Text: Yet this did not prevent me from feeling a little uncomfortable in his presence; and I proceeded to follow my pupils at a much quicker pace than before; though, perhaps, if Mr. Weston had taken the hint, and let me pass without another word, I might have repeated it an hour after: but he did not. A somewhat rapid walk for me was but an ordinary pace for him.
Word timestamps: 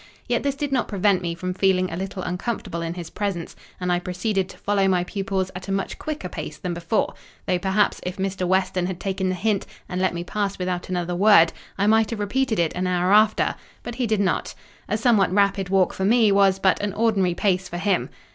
Yet 0.27 0.41
this 0.41 0.55
did 0.55 0.71
not 0.71 0.87
prevent 0.87 1.21
me 1.21 1.35
from 1.35 1.53
feeling 1.53 1.91
a 1.91 1.95
little 1.95 2.23
uncomfortable 2.23 2.81
in 2.81 2.95
his 2.95 3.11
presence; 3.11 3.55
and 3.79 3.91
I 3.91 3.99
proceeded 3.99 4.49
to 4.49 4.57
follow 4.57 4.87
my 4.87 5.03
pupils 5.03 5.51
at 5.55 5.67
a 5.67 5.71
much 5.71 5.99
quicker 5.99 6.27
pace 6.27 6.57
than 6.57 6.73
before; 6.73 7.13
though, 7.45 7.59
perhaps, 7.59 8.01
if 8.01 8.17
Mr. 8.17 8.47
Weston 8.47 8.87
had 8.87 8.99
taken 8.99 9.29
the 9.29 9.35
hint, 9.35 9.67
and 9.87 10.01
let 10.01 10.15
me 10.15 10.23
pass 10.23 10.57
without 10.57 10.89
another 10.89 11.15
word, 11.15 11.53
I 11.77 11.85
might 11.85 12.09
have 12.09 12.19
repeated 12.19 12.57
it 12.57 12.73
an 12.73 12.87
hour 12.87 13.13
after: 13.13 13.53
but 13.83 13.93
he 13.93 14.07
did 14.07 14.21
not. 14.21 14.55
A 14.89 14.97
somewhat 14.97 15.31
rapid 15.31 15.69
walk 15.69 15.93
for 15.93 16.03
me 16.03 16.31
was 16.31 16.57
but 16.57 16.81
an 16.81 16.93
ordinary 16.93 17.35
pace 17.35 17.69
for 17.69 17.77
him. 17.77 18.09